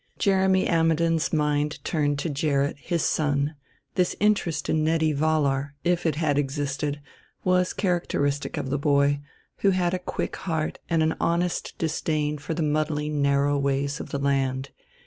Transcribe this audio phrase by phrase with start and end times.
[0.17, 3.53] Jeremy Ammidon's mind turned to Gerrit, his son;
[3.93, 6.99] this interest in Nettie Vollar, if it had existed,
[7.43, 9.19] was characteristic of the boy,
[9.57, 14.09] who had a quick heart and an honest disdain for the muddling narrow ways of
[14.09, 14.71] the land.